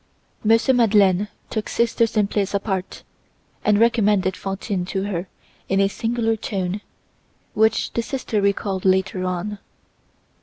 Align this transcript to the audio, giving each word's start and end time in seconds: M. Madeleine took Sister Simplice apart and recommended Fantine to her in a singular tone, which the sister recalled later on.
M. 0.43 0.57
Madeleine 0.75 1.27
took 1.51 1.69
Sister 1.69 2.07
Simplice 2.07 2.55
apart 2.55 3.03
and 3.63 3.77
recommended 3.79 4.35
Fantine 4.35 4.83
to 4.85 5.03
her 5.03 5.27
in 5.69 5.79
a 5.79 5.87
singular 5.87 6.35
tone, 6.35 6.81
which 7.53 7.93
the 7.93 8.01
sister 8.01 8.41
recalled 8.41 8.83
later 8.83 9.23
on. 9.25 9.59